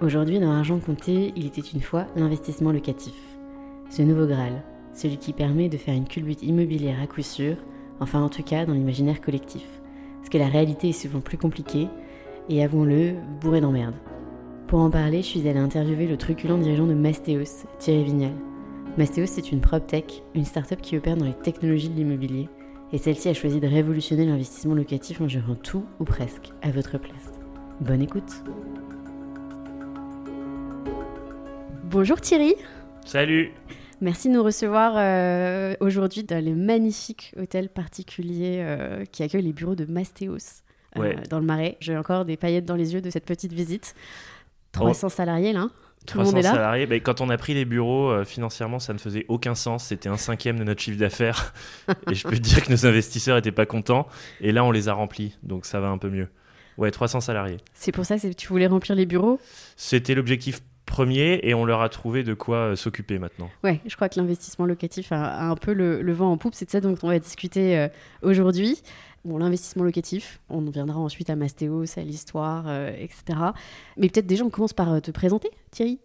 [0.00, 3.14] Aujourd'hui, dans Argent Compté, il était une fois l'investissement locatif.
[3.90, 7.56] Ce nouveau Graal, celui qui permet de faire une culbute immobilière à coup sûr,
[7.98, 9.66] enfin en tout cas dans l'imaginaire collectif.
[10.18, 11.88] Parce que la réalité est souvent plus compliquée,
[12.48, 13.96] et avouons-le, bourrée d'emmerdes.
[14.68, 18.34] Pour en parler, je suis allée interviewer le truculent dirigeant de Mastéos, Thierry Vignal.
[18.98, 22.48] Mastéos, c'est une PropTech, une start-up qui opère dans les technologies de l'immobilier,
[22.92, 26.98] et celle-ci a choisi de révolutionner l'investissement locatif en gérant tout ou presque à votre
[26.98, 27.32] place.
[27.80, 28.44] Bonne écoute
[31.90, 32.54] Bonjour Thierry
[33.04, 33.52] Salut
[34.00, 39.52] Merci de nous recevoir euh, aujourd'hui dans le magnifique hôtel particulier euh, qui accueille les
[39.52, 40.36] bureaux de Mastéos
[40.96, 41.16] euh, Ouais.
[41.28, 41.76] dans le Marais.
[41.80, 43.94] J'ai encore des paillettes dans les yeux de cette petite visite.
[44.72, 45.68] 300 salariés là,
[46.06, 46.50] tout le 300 monde est là.
[46.52, 46.86] salariés.
[46.86, 49.84] Ben, quand on a pris les bureaux, euh, financièrement, ça ne faisait aucun sens.
[49.84, 51.52] C'était un cinquième de notre chiffre d'affaires.
[52.10, 54.06] et je peux te dire que nos investisseurs n'étaient pas contents.
[54.40, 55.36] Et là, on les a remplis.
[55.42, 56.28] Donc ça va un peu mieux.
[56.76, 57.56] Ouais, 300 salariés.
[57.74, 59.40] C'est pour ça que tu voulais remplir les bureaux?
[59.76, 63.48] C'était l'objectif premier et on leur a trouvé de quoi euh, s'occuper maintenant.
[63.62, 66.54] Ouais, je crois que l'investissement locatif a, a un peu le, le vent en poupe.
[66.54, 67.88] C'est de ça dont on va discuter euh,
[68.22, 68.82] aujourd'hui.
[69.24, 73.38] Bon, l'investissement locatif, on en viendra ensuite à Mastéos, à l'histoire, euh, etc.
[73.96, 75.98] Mais peut-être déjà on commence par te présenter, Thierry.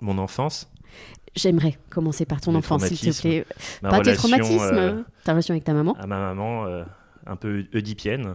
[0.00, 0.70] Mon enfance,
[1.36, 3.44] J'aimerais commencer par ton Les enfance, s'il te plaît.
[3.82, 5.94] ma Pas tes traumatismes, euh, ta relation avec ta maman.
[6.00, 6.82] à ma maman, euh,
[7.26, 8.34] un peu oedipienne.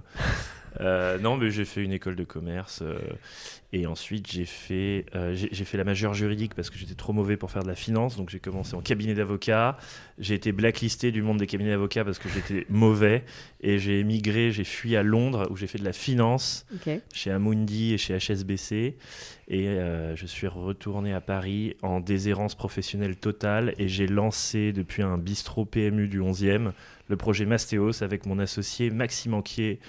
[0.81, 2.97] Euh, non, mais j'ai fait une école de commerce euh,
[3.72, 7.38] et ensuite j'ai fait, euh, j'ai fait la majeure juridique parce que j'étais trop mauvais
[7.38, 8.18] pour faire de la finance.
[8.18, 9.78] Donc j'ai commencé en cabinet d'avocat.
[10.19, 13.24] J'ai été blacklisté du monde des cabinets d'avocats parce que j'étais mauvais
[13.62, 16.66] et j'ai émigré, j'ai fui à Londres où j'ai fait de la finance
[17.14, 18.96] chez Amundi et chez HSBC.
[19.47, 19.78] Et
[20.16, 25.66] je suis retourné à Paris en déshérence professionnelle totale et j'ai lancé depuis un bistrot
[25.66, 26.72] PMU du 11e
[27.08, 29.80] le projet Mastéos avec mon associé Maxime Anquier,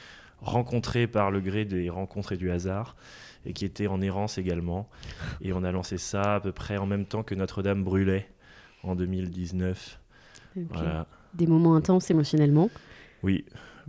[0.40, 2.96] rencontré par le gré des rencontres et du hasard
[3.44, 4.88] et qui était en errance également.
[5.40, 8.28] Et on a lancé ça à peu près en même temps que Notre-Dame brûlait
[8.82, 10.00] en 2019.
[10.56, 10.62] Ok.
[10.70, 11.06] Voilà.
[11.34, 12.70] Des moments intenses émotionnellement.
[13.22, 13.44] Oui,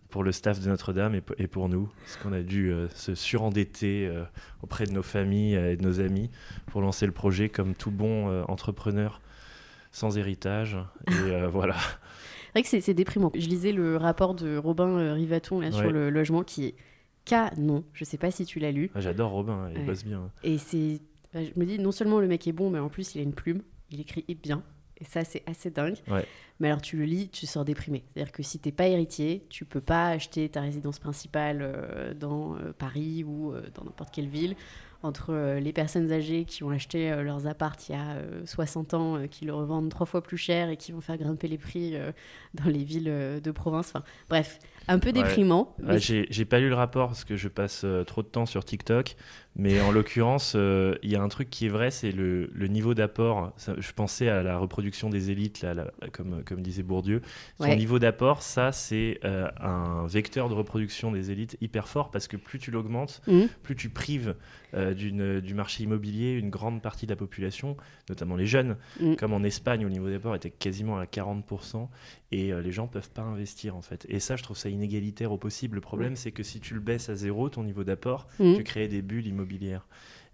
[0.10, 4.08] pour le staff de Notre-Dame et, pour nous, parce qu'on a dû euh, se surendetter
[4.08, 4.24] euh,
[4.62, 6.30] auprès de nos familles euh, et de nos amis
[6.68, 9.22] pour lancer le projet comme tout bon euh, entrepreneur
[9.92, 10.78] sans héritage.
[11.08, 11.76] Et voilà.
[12.48, 13.32] C'est vrai que c'est- déprimant.
[13.36, 16.76] Je lisais le rapport de Robin euh, Rivaton là, sur le logement qui est
[17.26, 17.84] canon.
[17.94, 18.90] Je sais pas si tu l'as lu.
[18.96, 19.86] Ah, J'adore Robin, il Ouais.
[19.86, 20.32] bosse bien.
[20.44, 21.00] Et c'est.
[21.34, 23.24] bah, Je me dis, non seulement le mec est bon, mais en plus il a
[23.24, 23.62] une plume.
[23.92, 24.64] Il écrit bien.
[25.00, 25.98] Et ça, c'est assez dingue.
[26.08, 26.26] Ouais.
[26.60, 28.04] Mais alors, tu le lis, tu sors déprimé.
[28.14, 32.56] C'est-à-dire que si t'es pas héritier, tu peux pas acheter ta résidence principale euh, dans
[32.56, 34.56] euh, Paris ou dans n'importe quelle ville.
[35.04, 38.42] Entre euh, les personnes âgées qui ont acheté euh, leurs apparts il y a euh,
[38.46, 41.48] 60 ans, euh, qui le revendent trois fois plus cher et qui vont faire grimper
[41.48, 41.96] les prix
[42.56, 43.90] dans les villes de province.
[43.90, 45.14] Enfin, bref, un peu Ouais.
[45.14, 45.76] déprimant.
[45.80, 48.66] mais Ouais, J'ai pas lu le rapport parce que je passe trop de temps sur
[48.66, 49.16] TikTok,
[49.60, 52.68] mais en l'occurrence, euh, il y a un truc qui est vrai, c'est le, le
[52.68, 53.54] niveau d'apport.
[53.78, 57.22] Je pensais à la reproduction des élites, là, là, comme, comme disait Bourdieu.
[57.60, 57.76] Son Ouais.
[57.76, 62.38] niveau d'apport, ça, c'est euh, un vecteur de reproduction des élites hyper fort parce que
[62.38, 63.50] plus tu l'augmentes, Mhm.
[63.64, 64.36] plus tu prives
[64.74, 67.78] euh, d'une- du marché immobilier une grande partie de la population,
[68.10, 69.16] notamment les jeunes, Mhm.
[69.16, 71.90] comme en Espagne où le niveau d'apport était quasiment à 40%,
[72.34, 74.06] et euh, les gens peuvent pas investir en fait.
[74.10, 75.76] Et ça, je trouve ça inégalitaire au possible.
[75.76, 78.90] Le problème, c'est que si tu le baisses à zéro, ton niveau d'apport, tu crées
[78.90, 79.47] des bulles immobilières.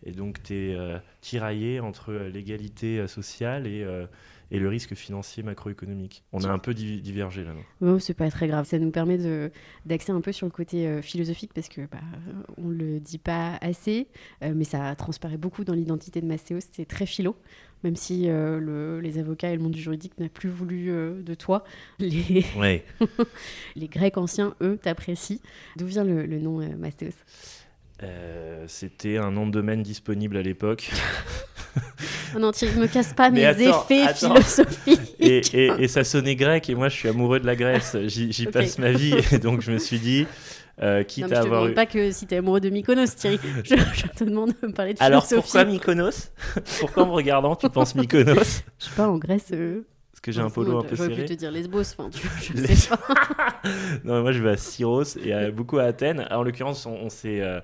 [0.05, 0.77] Et donc, tu es
[1.21, 3.85] tiraillé entre l'égalité sociale et,
[4.53, 6.23] et le risque financier macroéconomique.
[6.31, 7.53] On a un peu divergé là.
[7.81, 8.65] Non, c'est pas très grave.
[8.65, 9.17] Ça nous permet
[9.85, 11.97] d'axer un peu sur le côté euh, philosophique parce que bah,
[12.57, 14.07] on le dit pas assez,
[14.43, 16.59] euh, mais ça transparaît beaucoup dans l'identité de Mastéos.
[16.71, 17.35] C'est très philo,
[17.83, 21.33] même si euh, le, les avocats et le monde du juridique n'a plus voulu de
[21.33, 21.63] toi.
[21.99, 22.45] Les...
[23.75, 25.39] les Grecs anciens, eux, t'apprécient.
[25.77, 27.15] D'où vient le, le nom Mastéos
[28.67, 30.91] C'était un nom de domaine disponible à l'époque.
[32.35, 35.15] Oh non, tu me casses pas mes effets philosophiques.
[35.19, 37.95] Et, et, ça sonnait grec, et moi je suis amoureux de la Grèce.
[38.05, 40.25] J'y passe ma vie, et donc je me suis dit.
[40.81, 43.15] Euh, quitte non, à je te demande pas que si tu es amoureux de Mykonos,
[43.15, 43.39] Thierry.
[43.63, 46.31] Je, te demande de me parler de Alors pourquoi Mykonos?
[46.79, 48.63] Pourquoi en me regardant tu penses Mykonos?
[48.79, 49.51] Je sais pas, en Grèce.
[49.53, 49.85] Euh,
[50.23, 51.09] que j'ai un polo un peu serré.
[51.09, 53.61] Je plus te dire Lesbos, enfin, tu, je sais pas.
[54.03, 56.27] non, moi je vais à Syros et beaucoup à Athènes.
[56.31, 57.59] En l'occurrence, on, on s'est euh,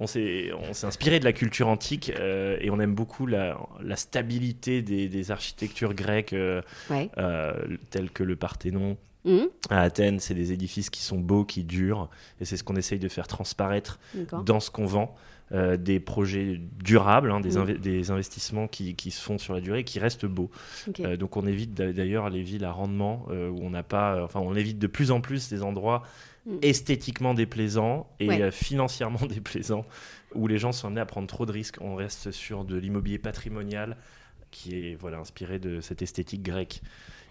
[0.00, 0.52] on s'est
[0.84, 3.56] inspiré de la culture antique euh, et on aime beaucoup la,
[3.96, 7.52] stabilité des, architectures grecques euh, euh,
[7.90, 8.96] telles que le Parthénon.
[9.24, 9.40] Mmh.
[9.68, 12.08] À Athènes, c'est des édifices qui sont beaux, qui durent,
[12.40, 13.98] et c'est ce qu'on essaye de faire transparaître
[14.44, 15.14] dans ce qu'on vend.
[15.50, 17.78] Des projets durables, hein, des, mmh.
[17.78, 20.50] des, investissements qui, qui, se font sur la durée et qui restent beaux.
[21.18, 24.78] donc on évite d'ailleurs les villes à rendement où on n'a pas, enfin on évite
[24.78, 26.02] de plus en plus des endroits
[26.48, 26.58] Mm.
[26.62, 29.84] esthétiquement déplaisant et euh, financièrement déplaisant,
[30.34, 31.76] où les gens sont amenés à prendre trop de risques.
[31.82, 33.98] On reste sur de l'immobilier patrimonial
[34.50, 36.82] qui est voilà, inspiré de cette esthétique grecque.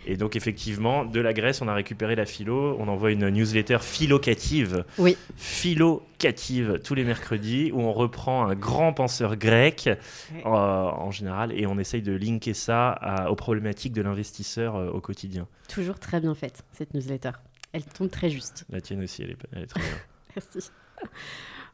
[0.06, 2.78] Et donc, effectivement, de la Grèce, on a récupéré la philo.
[2.80, 4.86] On envoie une newsletter philocative.
[4.98, 5.18] Oui.
[5.36, 11.66] Philocative tous les mercredis où on reprend un grand penseur grec euh, en général et
[11.68, 15.48] on essaye de linker ça aux problématiques de l'investisseur euh, au quotidien.
[15.68, 17.32] Toujours très bien faite, cette newsletter.
[17.74, 18.66] Elle tombe très juste.
[18.70, 19.90] La tienne aussi, elle est, très bien.
[20.36, 20.72] Merci.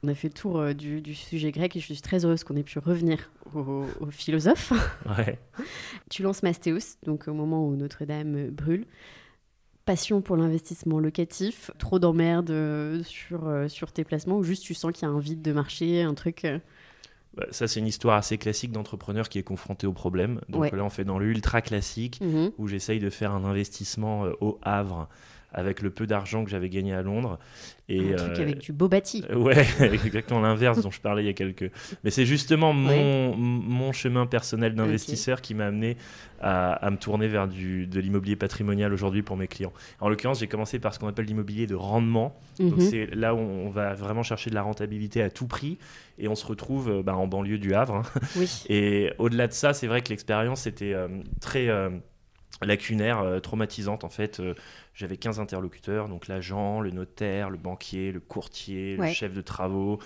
[0.03, 2.57] On a fait le tour euh, du, sujet grec et je suis très heureuse qu'on
[2.57, 4.73] ait pu revenir au, philosophe.
[5.17, 5.39] Ouais.
[6.09, 8.85] tu lances Mastéos, donc au moment où Notre-Dame brûle.
[9.85, 14.73] Passion pour l'investissement locatif, trop d'emmerde euh, sur, euh, sur tes placements ou juste tu
[14.73, 16.45] sens qu'il y a un vide de marché, un truc
[17.35, 20.39] bah, ça, c'est une histoire assez classique d'entrepreneur qui est confronté au problème.
[20.49, 22.51] Donc là, on fait dans l'ultra classique mhm.
[22.59, 25.09] où j'essaye de faire un investissement au Havre
[25.53, 27.39] avec le peu d'argent que j'avais gagné à Londres.
[27.89, 29.23] Et, un truc avec du beau bâti.
[29.29, 31.69] Euh, ouais, exactement l'inverse dont je parlais il y a quelques.
[32.03, 35.97] Mais c'est justement mon, mon chemin personnel d'investisseur qui m'a amené
[36.41, 39.73] à, me tourner vers du, de l'immobilier patrimonial aujourd'hui pour mes clients.
[39.99, 42.35] En l'occurrence, j'ai commencé par ce qu'on appelle l'immobilier de rendement.
[42.59, 42.81] Donc mhm.
[42.81, 45.77] c'est là où on va vraiment chercher de la rentabilité à tout prix
[46.19, 47.95] et on se retrouve euh, bah, en banlieue du Havre.
[47.95, 48.03] Hein.
[48.35, 48.63] Oui.
[48.69, 51.07] Et au-delà de ça, c'est vrai que l'expérience était euh,
[51.41, 51.67] très
[52.61, 54.41] lacunaire, traumatisante en fait.
[54.95, 59.97] J'avais 15 interlocuteurs, donc l'agent, le notaire, le banquier, le courtier, le chef de travaux.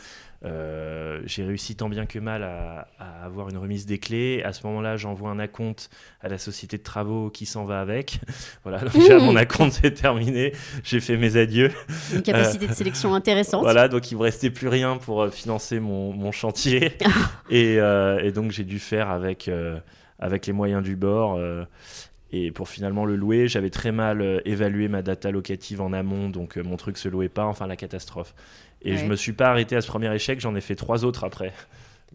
[0.46, 2.88] Euh, j'ai réussi tant bien que mal à,
[3.22, 4.44] avoir une remise des clés.
[4.44, 5.90] À ce moment-là, j'envoie un acompte
[6.22, 8.22] à la société de travaux qui s'en va avec.
[8.64, 10.54] Voilà, donc mon acompte est terminé.
[10.84, 11.72] J'ai fait mes adieux.
[12.14, 13.64] Une capacité de sélection intéressante.
[13.64, 16.94] Voilà, donc il me restait plus rien pour euh, financer mon, chantier.
[17.50, 19.50] et, euh, et, donc j'ai dû faire avec,
[20.20, 21.40] avec les moyens du bord.
[22.32, 26.30] Et pour finalement le louer, j'avais très mal euh, évalué ma data locative en amont,
[26.30, 28.36] donc euh, mon truc se louait pas, enfin la catastrophe.
[28.82, 31.24] Et je me suis pas arrêté à ce premier échec, j'en ai fait trois autres
[31.24, 31.54] après.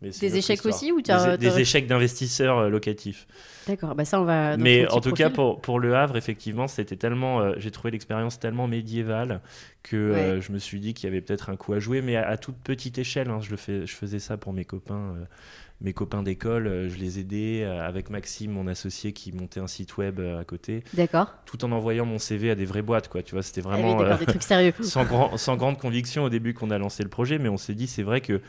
[0.03, 3.27] Des échecs aussi ou des, des, échecs d'investisseurs euh, locatifs.
[3.67, 4.57] D'accord, bah ça on va.
[4.57, 8.67] Mais en tout cas pour, pour le Havre, effectivement, c'était tellement, j'ai trouvé l'expérience tellement
[8.67, 9.41] médiévale
[9.83, 12.37] que je me suis dit qu'il y avait peut-être un coup à jouer, mais à,
[12.37, 13.31] toute petite échelle.
[13.31, 15.15] Hein, je le fais, je faisais ça pour mes copains
[15.83, 19.67] mes copains d'école, euh, je les aidais euh, avec Maxime, mon associé, qui montait un
[19.67, 20.85] site web euh, à côté.
[20.95, 21.35] D'accord.
[21.45, 23.23] Tout en envoyant mon CV à des vraies boîtes, quoi.
[23.23, 24.73] Tu vois, c'était ah vraiment des trucs sérieux.
[24.81, 27.75] sans, grand, sans grande conviction au début qu'on a lancé le projet, mais on s'est
[27.75, 28.41] dit, c'est vrai que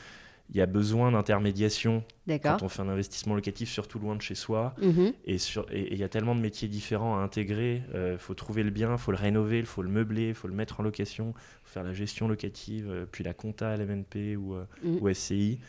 [0.50, 4.36] il y a besoin d'intermédiation quand on fait un investissement locatif, surtout loin de chez
[4.36, 4.76] soi.
[4.82, 5.14] Mhm.
[5.26, 5.38] Et
[5.94, 7.82] il y a tellement de métiers différents à intégrer.
[7.94, 10.48] Il faut trouver le bien, il faut le rénover, il faut le meubler, il faut
[10.48, 11.34] le mettre en location,
[11.64, 15.00] faire la gestion locative, puis la compta à l'MNP ou, mhm.
[15.02, 15.60] ou SCI.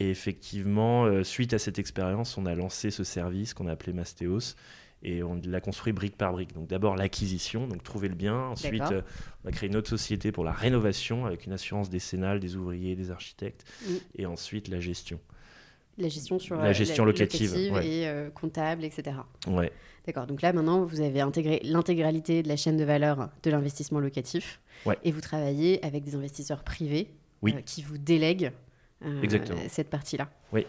[0.00, 3.92] Et effectivement, euh, suite à cette expérience, on a lancé ce service qu'on a appelé
[3.92, 4.56] Mastéos
[5.02, 6.52] et on l'a construit brique par brique.
[6.52, 8.36] Donc d'abord l'acquisition, donc trouver le bien.
[8.36, 9.02] Ensuite, euh,
[9.44, 12.96] on a créé une autre société pour la rénovation avec une assurance décennale des ouvriers,
[12.96, 13.64] des architectes.
[13.86, 13.92] Mm.
[14.16, 15.20] Et ensuite la gestion.
[15.98, 19.16] La gestion sur la euh, gestion locative, et comptable, etc.
[19.46, 19.72] Ouais.
[20.06, 20.26] D'accord.
[20.26, 24.60] Donc là maintenant, vous avez intégré l'intégralité de la chaîne de valeur de l'investissement locatif.
[24.86, 24.98] Ouais.
[25.04, 27.08] Et vous travaillez avec des investisseurs privés
[27.66, 28.52] qui vous délèguent
[29.04, 30.28] euh, cette partie-là.
[30.52, 30.66] Oui.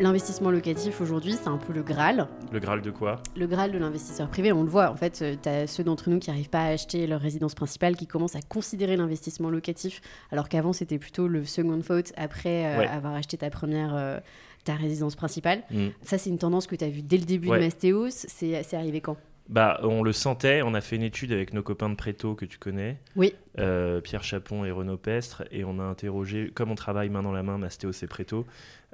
[0.00, 2.26] L'investissement locatif aujourd'hui, c'est un peu le Graal.
[2.52, 3.22] Le Graal de quoi?
[3.36, 4.90] Le Graal de l'investisseur privé, on le voit.
[4.90, 7.96] En fait, tu as ceux d'entre nous qui n'arrivent pas à acheter leur résidence principale
[7.96, 10.00] qui commencent à considérer l'investissement locatif,
[10.32, 12.86] alors qu'avant, c'était plutôt le second thought après euh, Ouais.
[12.86, 13.94] avoir acheté ta première.
[13.94, 14.18] euh,
[14.62, 15.62] ta résidence principale.
[15.70, 15.86] Mm.
[16.02, 17.58] Ça, c'est une tendance que tu as vue dès le début Ouais.
[17.58, 18.10] de Mastéos.
[18.10, 19.16] C'est arrivé quand?
[19.50, 20.62] Bah, on le sentait.
[20.62, 23.34] On a fait une étude avec nos copains de Préto que tu connais, Oui.
[23.58, 27.32] euh, Pierre Chapon et Renaud Pestre, et on a interrogé, comme on travaille main dans
[27.32, 28.46] la main, Mastéos et Préto,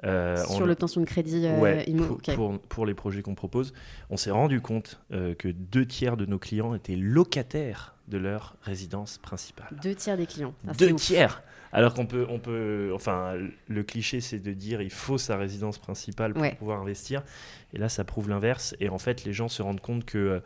[0.03, 2.33] euh, on- Sur l'obtention de crédit euh, Ouais, pour, ok.
[2.35, 3.71] pour- pour les projets qu'on propose,
[4.09, 9.17] on s'est rendu compte que deux tiers de nos clients étaient locataires de leur résidence
[9.17, 9.67] principale.
[9.81, 10.53] Deux tiers des clients.
[10.67, 11.01] Ah, deux ouf.
[11.01, 13.35] tiers Alors qu'on peut, on peut, enfin,
[13.67, 16.55] le cliché c'est de dire il faut sa résidence principale pour Ouais.
[16.55, 17.23] pouvoir investir.
[17.73, 18.75] Et là, ça prouve l'inverse.
[18.79, 20.39] Et en fait, les gens se rendent compte que euh,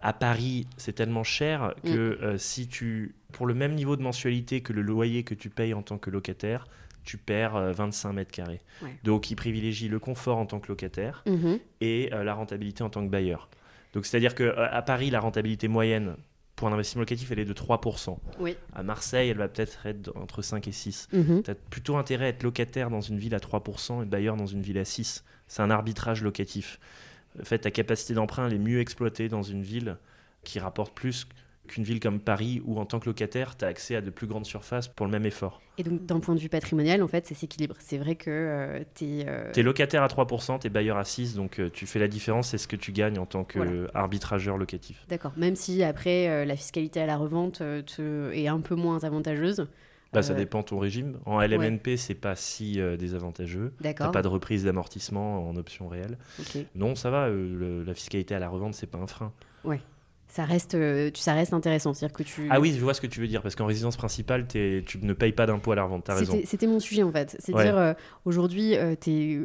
[0.00, 1.88] à Paris, c'est tellement cher que
[2.20, 2.24] Mm.
[2.24, 5.74] euh, si tu, pour le même niveau de mensualité que le loyer que tu payes
[5.74, 6.66] en tant que locataire,
[7.04, 8.60] tu perds euh, 25 mètres carrés.
[8.82, 8.96] Ouais.
[9.02, 11.58] Donc, ils privilégient le confort en tant que locataire Mhm.
[11.80, 13.48] et euh, la rentabilité en tant que bailleur.
[13.92, 16.14] Donc, c'est-à-dire qu'à Paris, la rentabilité moyenne
[16.56, 18.18] pour un investissement locatif, elle est de 3%.
[18.38, 18.56] Oui.
[18.74, 21.08] À Marseille, elle va peut-être être entre 5 et 6.
[21.12, 21.42] Mhm.
[21.42, 24.46] Tu as plutôt intérêt à être locataire dans une ville à 3% et bailleur dans
[24.46, 25.24] une ville à 6.
[25.48, 26.78] C'est un arbitrage locatif.
[27.40, 29.96] En fait, ta capacité d'emprunt elle est mieux exploitée dans une ville
[30.44, 31.26] qui rapporte plus
[31.68, 34.26] qu'une ville comme Paris où en tant que locataire, tu as accès à de plus
[34.26, 35.60] grandes surfaces pour le même effort.
[35.78, 37.76] Et donc, d'un point de vue patrimonial, en fait, ça s'équilibre.
[37.78, 39.24] C'est vrai que euh, t'es.
[39.26, 41.98] euh, Tu es locataire à 3%, tu es bailleur à 6, donc euh, tu fais
[41.98, 43.88] la différence, c'est ce que tu gagnes en tant Voilà.
[43.92, 45.06] qu'arbitrageur locatif.
[45.08, 45.32] D'accord.
[45.36, 49.02] Même si après, euh, la fiscalité à la revente euh, te- est un peu moins
[49.04, 49.66] avantageuse.
[50.12, 51.18] Bah, ça Euh, dépend de ton régime.
[51.24, 53.72] En LMNP, c'est pas si euh, désavantageux.
[53.78, 54.10] T'as D'accord.
[54.10, 56.18] pas de reprise d'amortissement en option réelle.
[56.74, 59.32] Non, ça va, euh, le- la fiscalité à la revente, c'est pas un frein.
[60.34, 61.92] Ça reste, euh, ça reste intéressant.
[61.92, 62.46] C'est-à-dire que tu.
[62.50, 65.12] Ah oui, je vois ce que tu veux dire, parce qu'en résidence principale, tu ne
[65.12, 66.40] payes pas d'impôt à la revente, raison.
[66.46, 67.36] C'était mon sujet en fait.
[67.38, 67.64] C'est Ouais.
[67.64, 67.92] dire euh,
[68.24, 69.40] aujourd'hui, tu es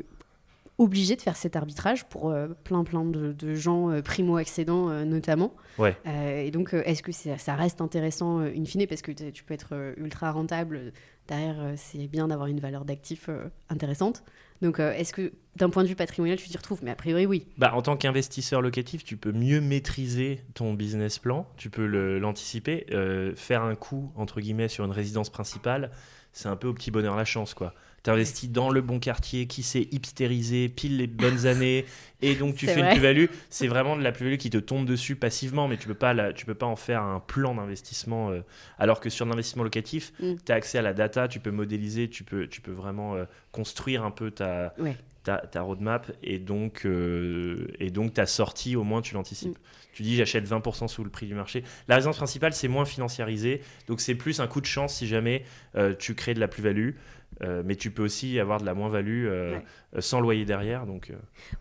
[0.77, 5.03] obligé de faire cet arbitrage pour euh, plein plein de, de gens euh, primo-accédants euh,
[5.03, 5.51] notamment.
[5.77, 5.97] Ouais.
[6.05, 9.43] Euh, et donc, euh, est-ce que ça reste intéressant euh, in fine Parce que tu
[9.43, 10.93] peux être euh, ultra rentable.
[11.27, 14.23] Derrière, euh, c'est bien d'avoir une valeur d'actif euh, intéressante.
[14.61, 16.79] Donc, euh, est-ce que d'un point de vue patrimonial, tu t'y retrouves?
[16.83, 17.45] Mais a priori, oui.
[17.57, 21.85] Bah, en tant qu'investisseur locatif, tu peux mieux maîtriser ton business plan, tu peux
[22.17, 22.85] l'anticiper.
[22.91, 25.91] Euh, faire un coup, entre guillemets, sur une résidence principale,
[26.31, 27.73] c'est un peu au petit bonheur la chance, quoi.
[28.07, 31.83] T'investis dans le bon quartier, qui s'est hipstérisé, pile les bonnes années,
[32.21, 32.83] et donc tu fais vrai.
[32.83, 33.25] une plus-value.
[33.49, 36.31] C'est vraiment de la plus-value qui te tombe dessus passivement, mais tu peux pas, la-
[36.31, 38.29] tu peux pas en faire un plan d'investissement.
[38.31, 38.39] euh,
[38.79, 40.35] alors que sur l'investissement locatif, Mm.
[40.45, 43.25] tu as accès à la data, tu peux modéliser, tu peux, tu peux vraiment euh,
[43.51, 44.95] construire un peu ta, Ouais.
[45.25, 49.57] ta, ta roadmap et donc, euh, et donc ta sortie, au moins tu l'anticipes.
[49.57, 49.61] Mm.
[49.91, 51.63] Tu dis j'achète 20% sous le prix du marché.
[51.89, 55.43] La résidence principale, c'est moins financiarisé, donc c'est plus un coup de chance si jamais
[55.99, 56.91] tu crées de la plus-value.
[57.43, 59.65] Euh, mais tu peux aussi avoir de la moins-value euh, Ouais.
[59.95, 60.85] euh, sans loyer derrière.
[60.87, 61.15] Donc, euh,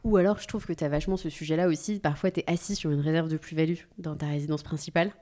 [0.05, 2.01] Ou alors, je trouve que tu as vachement ce sujet-là aussi.
[2.01, 5.13] Parfois, tu es assis sur une réserve de plus-value dans ta résidence principale.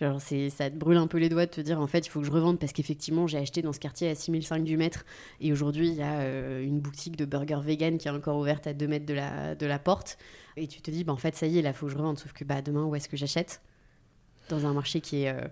[0.00, 2.20] Genre, ça te brûle un peu les doigts de te dire, en fait, il faut
[2.20, 5.06] que je revende parce qu'effectivement, j'ai acheté dans ce quartier à 6005 du mètre.
[5.40, 8.66] Et aujourd'hui, il y a euh, une boutique de burgers vegan qui est encore ouverte
[8.66, 10.18] à 2 mètres de la, de la porte.
[10.58, 11.96] Et tu te dis, bah, en fait, ça y est, là, il faut que je
[11.96, 12.18] revende.
[12.18, 13.62] Sauf que bah, demain, où est-ce que j'achète?
[14.50, 15.30] Dans un marché qui est.
[15.30, 15.48] euh,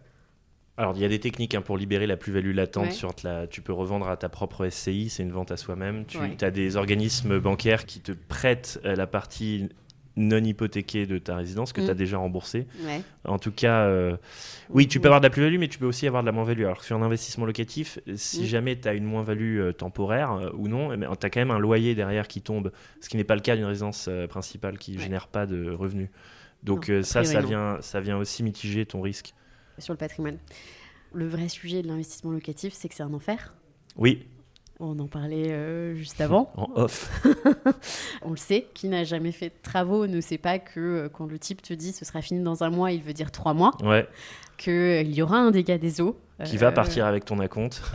[0.77, 2.87] Alors, il y a des techniques hein, pour libérer la plus-value latente.
[2.87, 2.91] Ouais.
[2.91, 6.05] Sur la, tu peux revendre à ta propre SCI, c'est une vente à soi-même.
[6.07, 6.37] Tu Ouais.
[6.43, 9.69] as des organismes bancaires qui te prêtent euh, la partie
[10.17, 11.85] non hypothéquée de ta résidence que Mm.
[11.87, 12.67] tu as déjà remboursée.
[12.85, 13.03] Ouais.
[13.25, 14.17] En tout cas, euh,
[14.71, 16.63] oui, tu peux avoir de la plus-value, mais tu peux aussi avoir de la moins-value.
[16.65, 18.45] Alors que sur un investissement locatif, si Mm.
[18.47, 21.59] jamais tu as une moins-value euh, temporaire euh, ou non, tu as quand même un
[21.61, 25.01] loyer derrière qui tombe, ce qui n'est pas le cas d'une résidence principale qui ne
[25.01, 26.09] génère pas de revenus.
[26.65, 29.35] Donc ça, ça vient, ça vient aussi mitiger ton risque.
[29.79, 30.39] Sur le patrimoine.
[31.13, 33.55] Le vrai sujet de l'investissement locatif, c'est que c'est un enfer.
[33.97, 34.27] Oui,
[34.81, 36.53] On en parlait euh, juste avant.
[36.57, 37.09] en off.
[38.23, 41.27] On le sait, qui n'a jamais fait de travaux ne sait pas que euh, quand
[41.27, 43.71] le type te dit ce sera fini dans un mois, il veut dire trois mois,
[43.85, 44.09] Ouais,
[44.57, 46.19] qu'il y aura un dégât des eaux.
[46.45, 47.83] qui Euh, va partir avec ton acompte.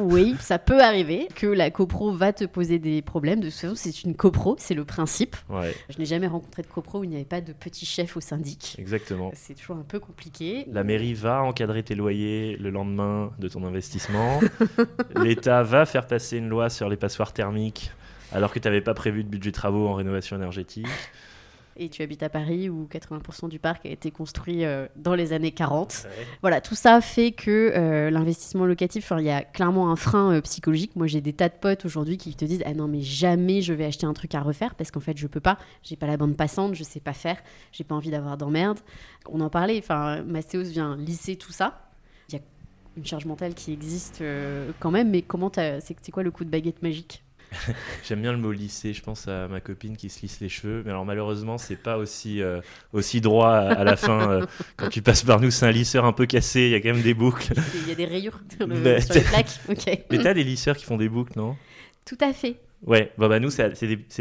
[0.00, 3.40] Oui, ça peut arriver, que la copro va te poser des problèmes.
[3.40, 5.36] De toute façon, c'est une copro, c'est le principe.
[5.50, 8.16] Ouais, Je n'ai jamais rencontré de copro où il n'y avait pas de petit chef
[8.16, 8.76] au syndic.
[8.78, 9.30] exactement.
[9.34, 10.64] C'est toujours un peu compliqué.
[10.72, 14.40] La mairie va encadrer tes loyers le lendemain de ton investissement.
[15.22, 17.90] L'État va faire passer une loi sur les passoires thermiques
[18.32, 20.86] alors que tu n'avais pas prévu de budget travaux en rénovation énergétique.
[21.78, 25.34] Et tu habites à Paris où 80% du parc a été construit euh, dans les
[25.34, 26.06] années 40.
[26.40, 30.40] Voilà, tout ça fait que euh, l'investissement locatif, il y a clairement un frein euh,
[30.40, 30.96] psychologique.
[30.96, 33.74] Moi, j'ai des tas de potes aujourd'hui qui te disent Ah non, mais jamais je
[33.74, 35.58] vais acheter un truc à refaire parce qu'en fait, je peux pas.
[35.82, 37.36] J'ai pas la bande passante, je sais pas faire,
[37.72, 38.78] j'ai pas envie d'avoir d'emmerde.
[39.28, 41.90] On en parlait, enfin, Mastéos vient lisser tout ça.
[42.30, 42.40] Il y a
[42.96, 44.22] une charge mentale qui existe
[44.80, 47.25] quand même, mais comment c'est quoi le coup de baguette magique?
[48.08, 48.92] J'aime bien le mot lisser.
[48.92, 50.82] Je pense à ma copine qui se lisse les cheveux.
[50.84, 52.60] Mais alors, malheureusement, c'est pas aussi, euh,
[52.92, 54.30] aussi droit à, à la fin.
[54.30, 56.62] euh, quand tu passes par nous, c'est un lisseur un peu cassé.
[56.62, 57.52] Il y a quand même des boucles.
[57.82, 59.60] Il y a des rayures le- sur les plaques.
[59.68, 59.86] Ok.
[60.10, 61.56] Mais t'as des lisseurs qui font des boucles, non?
[62.04, 62.56] Tout à fait.
[62.82, 63.72] Ouais, bah, bah nous, c'est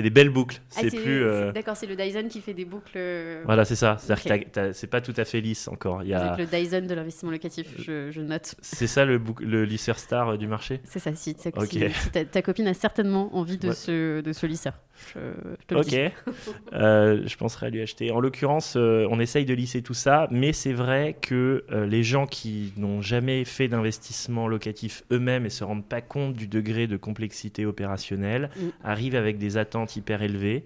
[0.01, 0.61] des, belles boucles.
[0.75, 1.23] Ah, C'est plus.
[1.23, 2.93] euh, D'accord, c'est le Dyson qui fait des boucles.
[2.95, 3.97] euh, Voilà, c'est ça.
[3.99, 4.51] C'est-à-dire Ok.
[4.53, 6.03] que c'est pas tout à fait lisse encore.
[6.03, 6.31] Il y a...
[6.33, 8.55] avec le Dyson de l'investissement locatif, je, je note.
[8.61, 10.79] C'est ça le, le lisseur star euh, du marché?
[10.85, 11.67] C'est ça, si, ta- Ok.
[11.69, 13.75] si- si ta, ta copine a certainement envie de, Ouais.
[13.75, 14.73] ce, de ce lisseur.
[15.13, 15.19] Je,
[15.59, 15.97] je te le Ok, dis.
[16.73, 18.11] Euh, je penserai à lui acheter.
[18.11, 22.25] En l'occurrence, euh, on essaye de lisser tout ça, mais c'est vrai que les gens
[22.25, 26.95] qui n'ont jamais fait d'investissement locatif eux-mêmes et se rendent pas compte du degré de
[26.97, 28.69] complexité opérationnelle Mm.
[28.83, 30.65] arrivent avec des attentes hyper élevées.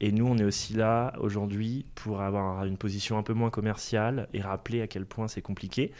[0.00, 4.28] Et nous, on est aussi là aujourd'hui pour avoir une position un peu moins commerciale
[4.34, 5.92] et rappeler à quel point c'est compliqué,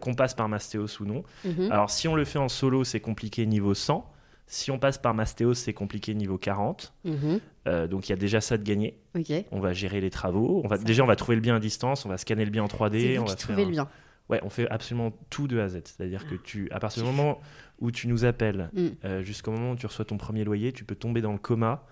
[0.00, 1.22] qu'on passe par Mastéos ou non.
[1.44, 1.70] Mhm.
[1.70, 4.10] Alors, si on le fait en solo, c'est compliqué niveau 100.
[4.46, 6.92] Si on passe par Mastéos, c'est compliqué niveau 40.
[7.04, 7.40] Mhm.
[7.66, 8.98] Euh, donc, il y a déjà ça de gagné.
[9.16, 9.32] Ok.
[9.52, 10.60] On va gérer les travaux.
[10.64, 10.82] On va, Ça.
[10.84, 12.04] déjà, on va trouver le bien à distance.
[12.04, 13.00] On va scanner le bien en 3D.
[13.14, 13.88] C'est on va un- le bien.
[14.30, 15.80] Ouais, on fait absolument tout de A à Z.
[15.84, 17.40] C'est-à-dire que tu, à partir du moment
[17.80, 18.86] où tu nous appelles, Mm.
[19.04, 21.84] euh, jusqu'au moment où tu reçois ton premier loyer, tu peux tomber dans le coma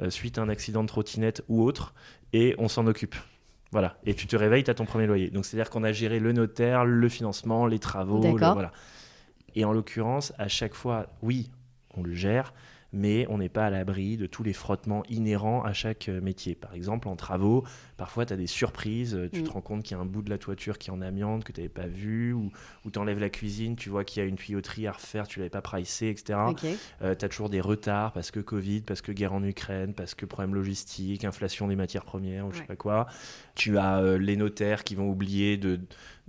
[0.00, 1.92] euh, suite à un accident de trottinette ou autre,
[2.32, 3.14] et on s'en occupe.
[3.72, 3.96] Voilà.
[4.04, 5.30] Et tu te réveilles, tu as ton premier loyer.
[5.30, 8.20] Donc, c'est-à-dire qu'on a géré le notaire, le financement, les travaux.
[8.48, 8.72] le- voilà.
[9.54, 11.50] Et en l'occurrence, à chaque fois, oui,
[11.96, 12.54] on le gère,
[12.92, 16.54] mais on n'est pas à l'abri de tous les frottements inhérents à chaque euh, métier.
[16.54, 17.64] Par exemple, en travaux,
[17.96, 19.44] parfois tu as des surprises, euh, tu Mm.
[19.44, 21.44] te rends compte qu'il y a un bout de la toiture qui est en amiante
[21.44, 22.50] que tu n'avais pas vu, ou,
[22.84, 25.38] ou tu enlèves la cuisine, tu vois qu'il y a une tuyauterie à refaire, tu
[25.38, 26.38] l'avais pas pricé, etc.
[27.00, 30.26] Tu as toujours des retards parce que Covid, parce que guerre en Ukraine, parce que
[30.26, 32.66] problème logistique, inflation des matières premières, ou je sais Ouais.
[32.66, 33.06] pas quoi.
[33.54, 35.80] Tu as euh, les notaires qui vont oublier de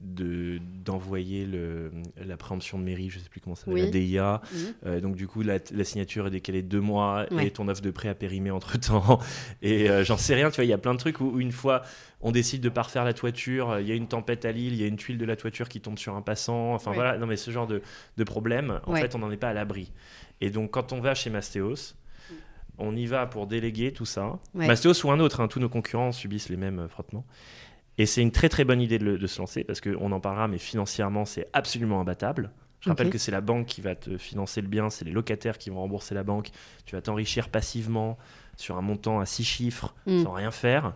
[0.03, 1.91] de- d'envoyer le
[2.23, 3.81] la préemption de mairie, je sais plus comment ça s'appelle, Oui.
[3.85, 4.41] la DIA.
[4.51, 4.59] Mhm.
[4.85, 7.47] Euh, donc du coup, la, la signature est décalée de deux mois Ouais.
[7.47, 9.19] et ton offre de prêt a périmé entre temps.
[9.61, 11.39] Et euh, j'en sais rien, tu vois, il y a plein de trucs où, où
[11.39, 11.81] une fois
[12.21, 14.73] on décide de pas refaire la toiture, euh, il y a une tempête à Lille,
[14.73, 16.73] il y a une tuile de la toiture qui tombe sur un passant.
[16.73, 16.95] Enfin Ouais.
[16.97, 17.81] voilà, non mais ce genre de,
[18.17, 19.01] de problème, en Ouais.
[19.01, 19.91] fait, on n'en est pas à l'abri.
[20.41, 21.95] Et donc quand on va chez Mastéos,
[22.77, 24.39] on y va pour déléguer tout ça.
[24.55, 27.25] Mastéos ou un autre, hein, tous nos concurrents subissent les mêmes frottements.
[27.97, 30.19] Et c'est une très très bonne idée de, le- de se lancer parce qu'on en
[30.19, 32.51] parlera, mais financièrement, c'est absolument imbattable.
[32.81, 35.57] Je rappelle que c'est la banque qui va te financer le bien, c'est les locataires
[35.57, 36.49] qui vont rembourser la banque.
[36.85, 38.17] Tu vas t'enrichir passivement
[38.57, 40.23] sur un montant à six chiffres Mm.
[40.23, 40.93] sans rien faire.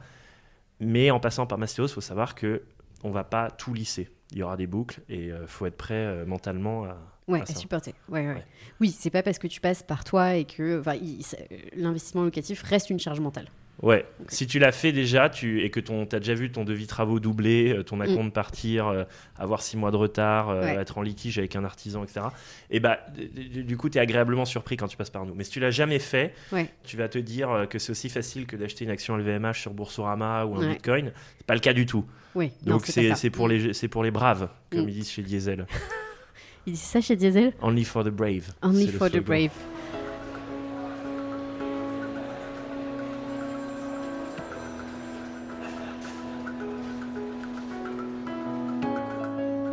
[0.80, 2.64] Mais en passant par Mastéos, il faut savoir que
[3.04, 4.10] on va pas tout lisser.
[4.32, 6.98] Il y aura des boucles et il faut être prêt euh, mentalement à,
[7.30, 7.94] Ouais, à supporter.
[8.10, 8.34] Ouais, ouais.
[8.36, 8.46] Ouais.
[8.82, 10.82] Oui, c'est pas parce que tu passes par toi et que
[11.22, 11.38] ça-
[11.76, 13.48] l'investissement locatif reste une charge mentale.
[13.84, 16.88] Ouais, si tu l'as fait déjà tu, et que tu as déjà vu ton devis
[16.88, 19.04] travaux doubler, euh, ton acompte partir, euh,
[19.38, 20.62] avoir six mois de retard, euh.
[20.64, 20.76] Ouais.
[20.82, 22.26] être en litige avec un artisan, etc.
[22.72, 25.36] Et bah, d- d- du coup, tu es agréablement surpris quand tu passes par nous.
[25.36, 26.70] Mais si tu l'as jamais fait, Ouais.
[26.86, 30.46] tu vas te dire que c'est aussi facile que d'acheter une action LVMH sur Boursorama
[30.46, 30.74] ou un Ouais.
[30.74, 31.12] bitcoin.
[31.38, 32.04] C'est pas le cas du tout.
[32.34, 34.90] Oui, Donc c'est pour, les, pour les braves, comme Mm.
[34.90, 35.68] ils disent chez Diesel.
[36.66, 38.52] Il dit ça chez Diesel Only for the brave.
[38.64, 39.52] Only for the brave.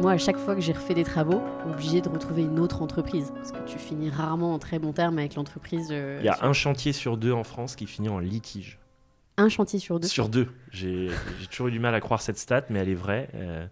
[0.05, 3.33] Moi, à chaque fois que j'ai refait des travaux, obligé de retrouver une autre entreprise.
[3.37, 5.88] Parce que tu finis rarement en très bon terme avec l'entreprise.
[5.90, 8.79] euh, Il y a sur- un chantier sur deux en France qui finit en litige.
[9.38, 10.07] un chantier sur deux.
[10.07, 10.49] Sur deux.
[10.73, 11.09] J'ai
[11.51, 13.31] toujours eu du mal à croire cette stat, mais elle est vraie.
[13.35, 13.67] Euh,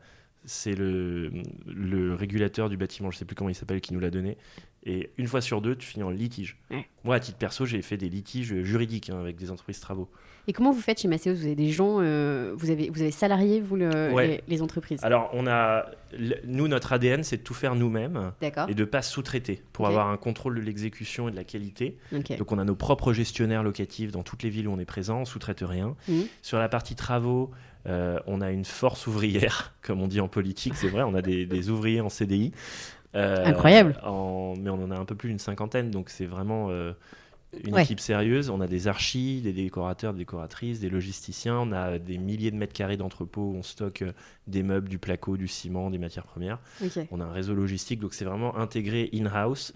[0.46, 1.30] c'est le,
[1.66, 4.38] le régulateur du bâtiment, je sais plus comment il s'appelle, qui nous l'a donné.
[4.84, 6.56] Et une fois sur deux, tu finis en litige.
[6.70, 6.88] Ouais.
[7.04, 10.08] Moi, à titre perso, j'ai fait des litiges juridiques hein, avec des entreprises travaux.
[10.48, 11.34] Et comment vous faites chez Masséos?
[11.34, 14.26] Vous avez des gens, euh, vous, avez, vous avez salarié, vous, le- Ouais.
[14.26, 14.98] les, les entreprises?
[15.04, 15.86] Alors, on a,
[16.46, 18.32] nous, notre ADN, c'est de tout faire nous-mêmes
[18.68, 21.96] et de pas sous-traiter pour avoir un contrôle de l'exécution et de la qualité.
[22.38, 25.20] Donc on a nos propres gestionnaires locatifs dans toutes les villes où on est présent,
[25.20, 25.94] on sous-traite rien.
[26.08, 26.24] Mhm.
[26.42, 27.50] Sur la partie travaux,
[27.86, 31.22] euh, on a une force ouvrière, comme on dit en politique, c'est vrai, on a
[31.22, 32.52] des, des ouvriers en CDI.
[33.14, 33.94] Euh, Incroyable.
[34.02, 36.70] en- mais on en a un peu plus d'une cinquantaine, donc c'est vraiment
[37.64, 37.82] une Ouais.
[37.82, 38.48] équipe sérieuse.
[38.50, 42.56] On a des archis, des décorateurs, des décoratrices, des logisticiens, on a des milliers de
[42.56, 44.12] mètres carrés d'entrepôts où on stocke euh,
[44.46, 46.58] des meubles, du placo, du ciment, des matières premières.
[47.10, 49.72] On a un réseau logistique, donc c'est vraiment intégré in-house.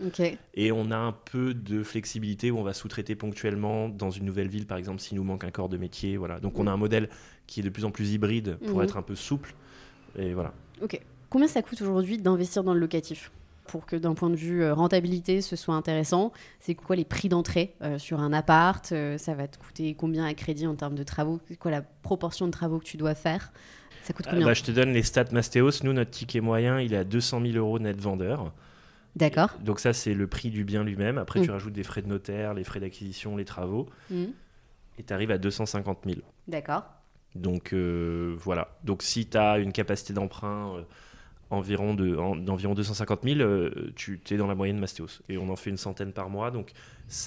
[0.55, 4.49] Et on a un peu de flexibilité où on va sous-traiter ponctuellement dans une nouvelle
[4.49, 6.17] ville, par exemple, s'il nous manque un corps de métier.
[6.17, 6.41] Voilà.
[6.41, 7.09] Donc on a un modèle
[7.47, 8.85] qui est de plus en plus hybride pour Mhm.
[8.85, 9.55] être un peu souple.
[10.19, 10.53] Et voilà.
[10.83, 10.99] Ok.
[11.29, 13.31] Combien ça coûte aujourd'hui d'investir dans le locatif?
[13.67, 17.29] Pour que d'un point de vue euh, rentabilité, ce soit intéressant C'est quoi les prix
[17.29, 20.95] d'entrée euh, sur un appart Euh, Ça va te coûter combien à crédit en termes
[20.95, 21.41] de travaux?
[21.49, 23.53] C'est quoi la proportion de travaux que tu dois faire?
[24.03, 24.47] Ça coûte Ah, combien?
[24.47, 25.83] bah, je te donne les stats Mastéos.
[25.83, 28.53] Nous, notre ticket moyen, il est à 200 000 euros net vendeur.
[29.17, 29.51] D'accord.
[29.65, 31.19] Donc ça, c'est le prix du bien lui-même.
[31.19, 31.45] Après, Mm.
[31.45, 34.29] tu rajoutes des frais de notaire, les frais d'acquisition, les travaux, Mhm.
[34.99, 36.19] et tu arrives à 250 000.
[36.49, 36.85] D'accord.
[37.35, 38.69] Donc voilà.
[38.85, 40.85] Donc si tu as une capacité d'emprunt
[41.51, 45.21] environ de, en- d'environ 250 000, euh, tu es dans la moyenne Mastéos.
[45.29, 46.51] Et on en fait une centaine par mois.
[46.51, 46.73] Donc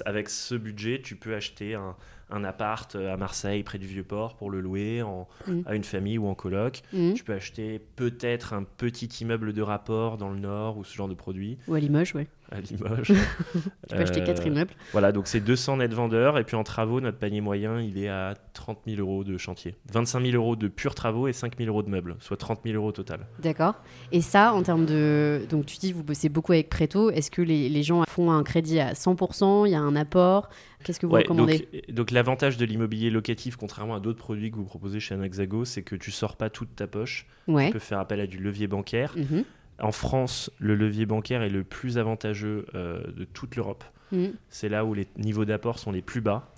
[0.06, 1.96] avec ce budget, tu peux acheter un,
[2.30, 5.62] un appart euh, à Marseille, près du Vieux-Port, pour le louer en- Mm.
[5.66, 6.82] à une famille ou en coloc.
[6.92, 7.14] Mhm.
[7.14, 11.08] Tu peux acheter peut-être un petit immeuble de rapport dans le Nord ou ce genre
[11.08, 12.28] de produit Ou à Limoges, ouais.
[12.52, 13.14] À Limoges.
[13.90, 14.72] Tu peux acheter Euh, quatre immeubles.
[14.92, 16.38] Voilà, donc c'est 200 net vendeurs.
[16.38, 19.76] Et puis en travaux, notre panier moyen, il est à 30 000 euros de chantier.
[19.92, 22.76] 25 000 euros de purs travaux et 5 000 euros de meubles, soit 30 000
[22.76, 23.28] euros au total.
[23.42, 23.76] D'accord.
[24.12, 25.42] Et ça, en termes de.
[25.50, 27.10] Donc, tu dis, vous bossez beaucoup avec Préto.
[27.10, 30.50] Est-ce que les, les gens font un crédit à 100% Il y a un apport?
[30.84, 31.68] Qu'est-ce que vous Ouais, recommandez?
[31.90, 35.66] donc donc l'avantage de l'immobilier locatif, contrairement à d'autres produits que vous proposez chez Anaxago,
[35.66, 37.28] c'est que tu sors pas toute ta poche.
[37.50, 37.68] Ouais.
[37.68, 39.14] Tu peux faire appel à du levier bancaire.
[39.18, 39.44] Mhm.
[39.82, 43.84] En France, le levier bancaire est le plus avantageux euh, de toute l'Europe.
[44.12, 44.34] Mhm.
[44.50, 46.52] C'est là où les niveaux d'apport sont les plus bas.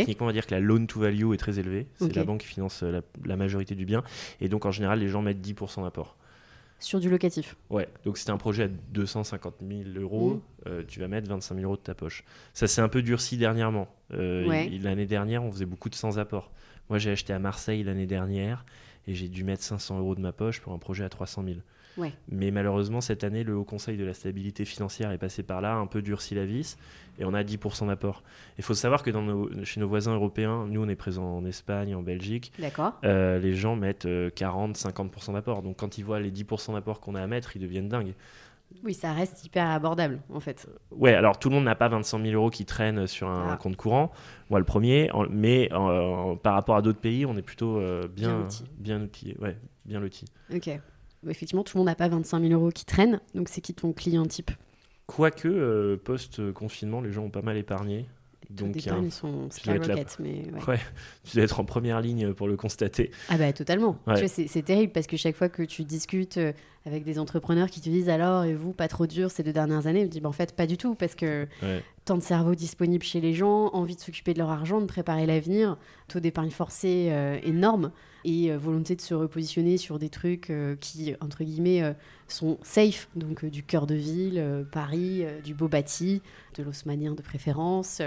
[0.00, 1.86] Techniquement, on va dire que la loan to value est très élevée.
[1.98, 4.02] C'est la banque qui finance euh, la, la majorité du bien.
[4.42, 6.16] Et donc, en général, les gens mettent 10% d'apport.
[6.78, 7.56] Sur du locatif.
[7.70, 10.40] Ouais, donc si t'as un projet à 250 000 euros, Mhm.
[10.66, 12.24] euh, tu vas mettre 25 000 euros de ta poche.
[12.54, 13.88] Ça s'est un peu durci dernièrement.
[14.12, 14.68] Euh, Ouais.
[14.82, 16.50] L'année dernière, on faisait beaucoup de sans apport.
[16.90, 18.64] Moi, j'ai acheté à Marseille l'année dernière
[19.06, 21.56] et j'ai dû mettre 500 euros de ma poche pour un projet à 300 000.
[21.98, 22.12] Ouais.
[22.28, 25.74] Mais malheureusement, cette année, le Haut Conseil de la stabilité financière est passé par là,
[25.74, 26.78] un peu durci la vis,
[27.18, 28.22] et on a 10% d'apport.
[28.58, 31.44] Il faut savoir que dans nos- chez nos voisins européens, nous, on est présents en
[31.44, 32.52] Espagne, en Belgique,
[33.04, 35.62] euh, les gens mettent 40-50% d'apport.
[35.62, 38.14] Donc quand ils voient les 10% d'apport qu'on a à mettre, ils deviennent dingues.
[38.84, 40.66] Oui, ça reste hyper abordable, en fait.
[40.92, 43.56] Ouais, alors tout le monde n'a pas 25 000 euros qui traînent sur un Ah.
[43.58, 44.12] compte courant.
[44.48, 48.08] Moi, le premier, en- mais euh, par rapport à d'autres pays, on est plutôt euh,
[48.08, 48.46] bien,
[48.78, 49.36] Bien bien outillé.
[49.40, 50.24] Ouais, bien loti.
[50.54, 50.70] Ok.
[51.28, 53.20] Effectivement, tout le monde n'a pas 25 000 euros qui traînent.
[53.34, 54.50] Donc, c'est qui ton client type
[55.06, 58.06] Quoique, euh, post-confinement, les gens ont pas mal épargné.
[58.50, 60.64] Donc, un- sont dois skyrocket, mais ouais.
[60.68, 60.80] Ouais,
[61.24, 63.10] tu dois être en première ligne pour le constater.
[63.28, 63.98] Ah bah totalement.
[64.06, 64.14] Ouais.
[64.14, 66.52] Tu vois, c'est, c'est terrible parce que chaque fois que tu discutes euh,
[66.84, 69.86] avec des entrepreneurs qui te disent alors et vous pas trop dur ces deux dernières
[69.86, 71.82] années, je dis bah, en fait pas du tout parce que Ouais.
[72.04, 75.26] tant de cerveau disponible chez les gens, envie de s'occuper de leur argent, de préparer
[75.26, 75.76] l'avenir,
[76.08, 77.92] taux d'épargne forcé euh, énorme
[78.24, 81.94] et euh, volonté de se repositionner sur des trucs euh, qui entre guillemets
[82.28, 86.22] sont safe donc du cœur de ville, Paris, du beau bâti,
[86.56, 88.00] de l'haussmannien de préférence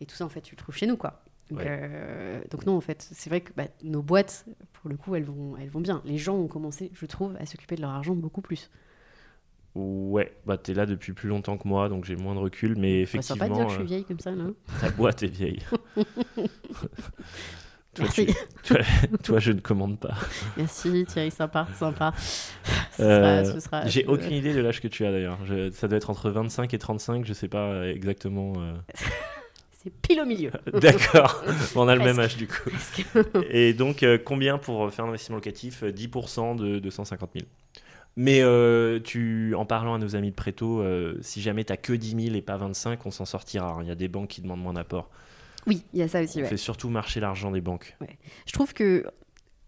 [0.00, 1.22] et tout ça en fait tu le trouves chez nous quoi.
[1.50, 1.66] Donc, Ouais.
[1.68, 5.24] euh, donc non, en fait, c'est vrai que bah, nos boîtes, pour le coup, elles
[5.24, 6.00] vont, elles vont bien.
[6.04, 8.70] Les gens ont commencé, je trouve, à s'occuper de leur argent beaucoup plus.
[9.76, 13.04] Ouais, bah t'es là depuis plus longtemps que moi, donc j'ai moins de recul, mais
[13.06, 14.44] Ça effectivement, pas de dire que je euh, suis vieille comme ça, là.
[14.80, 15.60] ta boîte est vieille.
[17.92, 18.26] Toi, Merci,
[18.62, 18.74] tu-
[19.24, 20.14] toi, je ne commande pas.
[20.56, 22.12] merci Thierry, sympa, sympa.
[23.00, 25.38] Euh, J'ai euh, aucune idée de l'âge que tu as d'ailleurs.
[25.72, 28.52] Ça doit être entre 25 et 35, je sais pas euh, exactement.
[28.58, 28.74] euh.
[29.82, 30.50] C'est pile au milieu.
[30.74, 31.42] D'accord,
[31.74, 32.70] on a le même âge du coup.
[33.50, 37.46] Et donc, euh, combien pour faire un investissement locatif Euh, 10% de 250 000.
[38.16, 41.92] Mais euh, tu, en parlant à nos amis de Préto, euh, si jamais tu que
[41.92, 43.70] 10 000 et pas 25, on s'en sortira.
[43.72, 43.78] hein.
[43.82, 45.08] Il y a des banques qui demandent moins d'apport.
[45.66, 46.48] Oui, il y a ça aussi, On ouais.
[46.48, 47.96] fait surtout marcher l'argent des banques.
[48.46, 49.04] Je trouve que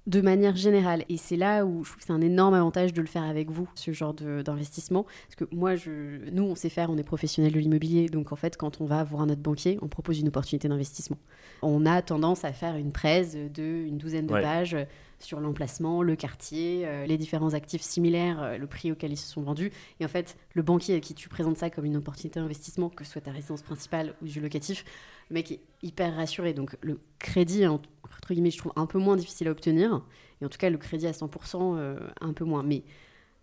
[0.08, 3.00] de manière générale, et c'est là où je trouve que c'est un énorme avantage de
[3.00, 6.90] le faire avec vous, ce genre d'investissement, parce que moi, je, nous, on sait faire,
[6.90, 9.86] on est professionnels de l'immobilier, donc en fait, quand on va voir notre banquier, on
[9.88, 11.18] propose une opportunité d'investissement.
[11.62, 14.42] On a tendance à faire une presse de une douzaine de Ouais.
[14.42, 14.76] pages
[15.20, 19.28] sur l'emplacement, le quartier, euh, les différents actifs similaires, euh, le prix auquel ils se
[19.30, 19.70] sont vendus.
[20.00, 23.04] Et en fait, le banquier à qui tu présentes ça comme une opportunité d'investissement, que
[23.04, 24.84] ce soit ta résidence principale ou du locatif,
[25.32, 26.52] le mec est hyper rassuré.
[26.52, 30.02] Donc le crédit, en- entre guillemets, je trouve un peu moins difficile à obtenir.
[30.40, 32.62] Et en tout cas, le crédit à 100%, euh, un peu moins.
[32.62, 32.82] Mais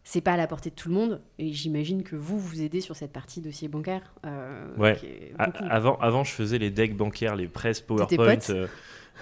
[0.04, 1.22] c'est pas à la portée de tout le monde.
[1.40, 4.14] Et j'imagine que vous, vous aidez sur cette partie dossier bancaire.
[4.26, 4.98] euh, Ouais.
[5.38, 8.68] avant, avant, je faisais les decks bancaires, les presses PowerPoint euh,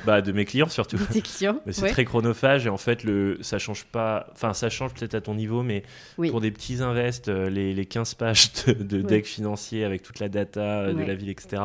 [0.06, 0.98] bah, de mes clients surtout.
[0.98, 1.62] de tes clients.
[1.66, 1.90] Mais c'est ouais.
[1.92, 4.28] très chronophage et en fait, le, ça change pas.
[4.34, 5.84] Enfin, ça change peut-être à ton niveau, mais
[6.18, 6.30] Oui.
[6.30, 9.04] pour des petits invests, euh, les, les 15 pages de, de Ouais.
[9.04, 11.62] deck financier avec toute la data de la ville, etc.,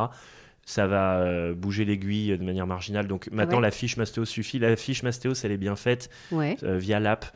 [0.64, 3.06] ça va euh, bouger l'aiguille de manière marginale.
[3.08, 3.62] Donc maintenant, ouais.
[3.62, 4.58] la fiche Mastéos suffit.
[4.58, 6.56] La fiche Mastéos, elle est bien faite Ouais.
[6.62, 7.26] euh, via l'app.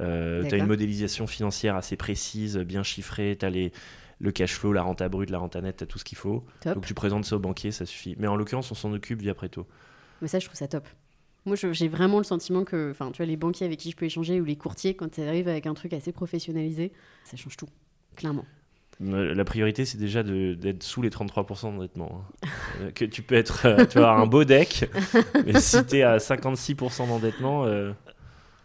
[0.00, 3.36] Euh, tu as une modélisation financière assez précise, bien chiffrée.
[3.38, 3.72] Tu as les,
[4.18, 6.44] le cash flow, la renta brute, la renta nette, tu as tout ce qu'il faut.
[6.60, 6.74] Top.
[6.74, 8.16] Donc tu présentes ça au banquier, ça suffit.
[8.18, 9.66] Mais en l'occurrence, on s'en occupe via Préto.
[10.20, 10.86] Mais ça, je trouve ça top.
[11.46, 14.06] Moi, j'ai vraiment le sentiment que, enfin, tu vois, les banquiers avec qui je peux
[14.06, 16.90] échanger ou les courtiers, quand ils arrivent avec un truc assez professionnalisé,
[17.24, 17.68] ça change tout,
[18.16, 18.46] clairement.
[19.00, 22.22] La priorité, c'est déjà d'être sous les 33% d'endettement.
[22.42, 22.90] hein.
[22.94, 24.88] Que tu peux être, euh, tu avoir un beau deck,
[25.46, 27.92] mais si tu es à 56% d'endettement, euh,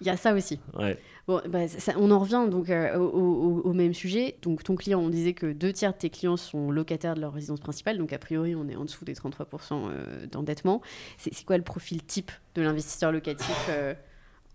[0.02, 0.60] Il y a ça aussi.
[0.78, 0.98] Ouais.
[1.28, 4.36] Bon, bah, ça- on en revient donc euh, au, au- au même sujet.
[4.42, 7.34] Donc, ton client, on disait que deux tiers de tes clients sont locataires de leur
[7.34, 7.98] résidence principale.
[7.98, 10.82] Donc, a priori, on est en dessous des 33% euh, d'endettement.
[11.18, 13.70] C'est quoi le profil type de l'investisseur locatif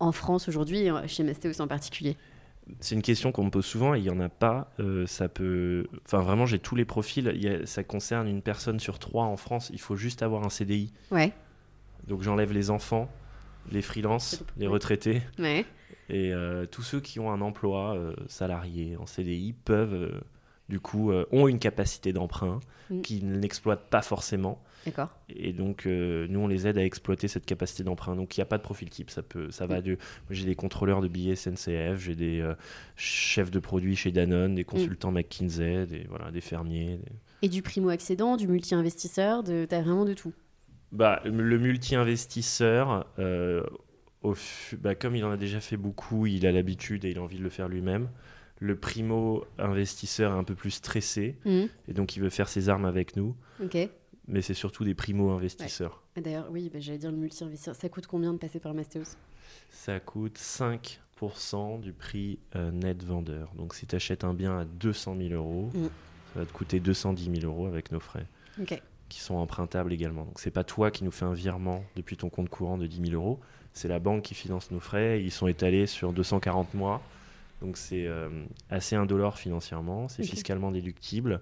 [0.00, 2.16] en France aujourd'hui, et chez Mastéos en particulier?
[2.80, 4.70] C'est une question qu'on me pose souvent et il n'y en a pas.
[4.80, 5.86] Euh, ça peut.
[6.06, 7.30] Enfin, vraiment, j'ai tous les profils.
[7.34, 9.70] Il y a- Ça concerne une personne sur trois en France.
[9.74, 10.92] Il faut juste avoir un CDI.
[11.10, 11.32] Ouais.
[12.06, 13.10] Donc, j'enlève les enfants,
[13.70, 15.20] les freelances, les retraités.
[15.38, 15.64] Ouais.
[16.08, 20.22] Et euh, tous ceux qui ont un emploi euh, salarié en CDI peuvent,
[20.68, 23.00] du coup, euh, ont une capacité d'emprunt Mm.
[23.00, 24.62] qu'ils n'exploitent pas forcément.
[24.84, 25.08] D'accord.
[25.30, 28.14] Et donc, euh, nous, on les aide à exploiter cette capacité d'emprunt.
[28.14, 29.08] Donc, il n'y a pas de profil type.
[29.08, 29.82] Ça, peut, ça va Mm.
[29.84, 29.98] de.
[30.30, 32.52] J'ai des contrôleurs de billets SNCF, j'ai des euh,
[32.96, 34.56] chefs de produits chez Danone, Mm.
[34.56, 36.98] des consultants McKinsey, des, voilà, des fermiers.
[36.98, 37.12] des-
[37.46, 39.64] Et du primo-accédant, du multi-investisseur, de...
[39.66, 40.34] t'as vraiment de tout.
[40.92, 43.06] Bah, le multi-investisseur,
[44.80, 47.38] bah, comme il en a déjà fait beaucoup, il a l'habitude et il a envie
[47.38, 48.08] de le faire lui-même.
[48.64, 51.68] Le primo-investisseur est un peu plus stressé Mhm.
[51.88, 53.34] et donc il veut faire ses armes avec nous.
[54.26, 56.02] Mais c'est surtout des primo-investisseurs.
[56.16, 57.74] Ah, D'ailleurs, oui, bah, j'allais dire le multi-investisseur.
[57.76, 59.16] Ça coûte combien de passer par Mastéos?
[59.68, 63.52] Ça coûte 5% du prix euh, net vendeur.
[63.56, 65.84] Donc si tu achètes un bien à 200 000 euros, Mm.
[66.32, 68.26] ça va te coûter 210 000 euros avec nos frais.
[69.10, 70.24] Qui sont empruntables également.
[70.24, 73.10] Donc c'est pas toi qui nous fais un virement depuis ton compte courant de 10
[73.10, 73.38] 000 euros,
[73.74, 75.22] c'est la banque qui finance nos frais.
[75.22, 77.02] Ils sont étalés sur 240 mois,
[77.60, 78.28] donc c'est euh,
[78.70, 81.40] assez indolore financièrement, c'est fiscalement déductible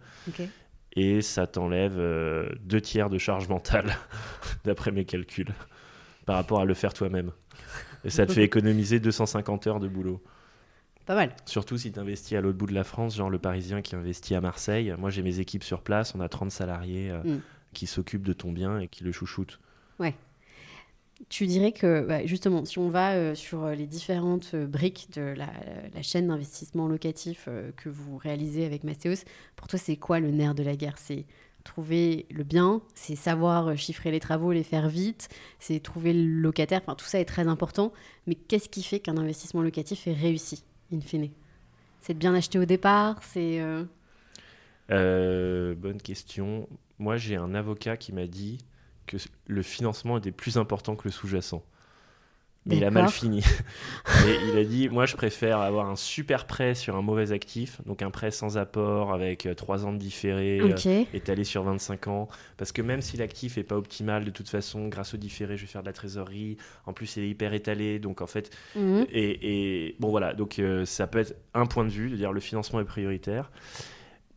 [0.95, 3.97] et ça t'enlève euh, deux tiers de charge mentale
[4.65, 5.53] d'après mes calculs
[6.27, 7.33] par rapport à le faire toi-même.
[8.05, 10.23] Et ça te fait économiser 250 heures de boulot.
[11.07, 11.35] Pas mal.
[11.47, 14.37] Surtout si tu investis à l'autre bout de la France, genre le Parisien qui investit
[14.37, 14.95] à Marseille.
[14.99, 17.41] Moi, j'ai mes équipes sur place, on a 30 salariés euh, Mm.
[17.73, 19.59] qui s'occupent de ton bien et qui le chouchoutent.
[21.29, 25.09] Tu dirais que, bah, justement, si on va euh, sur euh, les différentes euh, briques
[25.15, 30.31] de la, chaîne d'investissement locatif que vous réalisez avec Mastéos, pour toi, c'est quoi le
[30.31, 30.99] nerf de la guerre?
[30.99, 31.25] C'est
[31.63, 35.29] trouver le bien, c'est savoir chiffrer les travaux, les faire vite,
[35.61, 37.93] c'est trouver le locataire, enfin, tout ça est très important.
[38.27, 41.31] Mais qu'est-ce qui fait qu'un investissement locatif est réussi, in fine?
[42.01, 43.61] C'est de bien acheter au départ, c'est...
[44.89, 46.69] bonne question.
[46.99, 48.59] Moi, j'ai un avocat qui m'a dit
[49.07, 51.63] que le financement était plus important que le sous-jacent.
[52.65, 53.41] Mais il a mal fini.
[54.25, 57.81] Et il a dit, moi, je préfère avoir un super prêt sur un mauvais actif,
[57.87, 62.29] donc un prêt sans apport avec 3 ans de différé, euh, étalé sur 25 ans.
[62.59, 65.63] Parce que même si l'actif est pas optimal, de toute façon, grâce au différé, je
[65.63, 66.57] vais faire de la trésorerie.
[66.87, 67.99] En plus, il est hyper étalé.
[67.99, 69.07] Donc, en fait, Mhm.
[69.11, 70.33] et, et bon, voilà.
[70.33, 73.51] Donc, euh, ça peut être un point de vue, de dire le financement est prioritaire.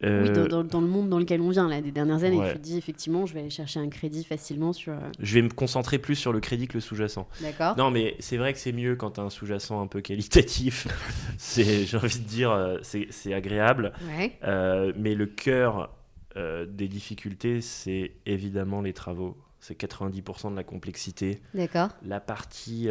[0.02, 2.38] Oui, Euh, dans, dans- dans le monde dans lequel on vient, là, des dernières années,
[2.38, 2.52] Ouais.
[2.52, 4.92] tu te dis effectivement, je vais aller chercher un crédit facilement sur.
[4.94, 7.28] euh, Je vais me concentrer plus sur le crédit que le sous-jacent.
[7.42, 7.78] D'accord.
[7.78, 10.88] Non, mais c'est vrai que c'est mieux quand tu as un sous-jacent un peu qualitatif.
[11.38, 13.94] c'est, j'ai envie de dire, euh, c'est, agréable.
[14.18, 14.34] Ouais.
[14.44, 15.90] Euh, mais le cœur
[16.36, 19.38] euh, des difficultés, c'est évidemment les travaux.
[19.62, 21.40] C'est 90% de la complexité.
[21.54, 21.88] D'accord.
[22.06, 22.90] La partie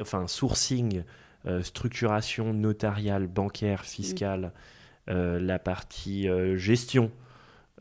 [0.00, 1.02] enfin, sourcing,
[1.62, 4.48] structuration notariale, bancaire, fiscale, euh,
[5.08, 7.10] la partie euh, gestion,